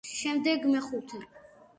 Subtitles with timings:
[0.19, 1.21] შემდეგ, მეხუთე.